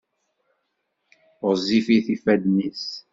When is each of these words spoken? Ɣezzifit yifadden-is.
Ɣezzifit 1.47 2.05
yifadden-is. 2.09 2.85